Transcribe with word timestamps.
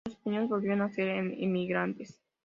Los 0.05 0.15
españoles 0.17 0.49
volvieron 0.49 0.81
a 0.81 0.89
ser 0.89 1.09
emigrantes. 1.09 2.19